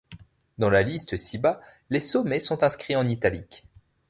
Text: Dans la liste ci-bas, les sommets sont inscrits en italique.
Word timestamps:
Dans 0.57 0.71
la 0.71 0.81
liste 0.81 1.15
ci-bas, 1.15 1.61
les 1.91 1.99
sommets 1.99 2.39
sont 2.39 2.63
inscrits 2.63 2.95
en 2.95 3.07
italique. 3.07 3.65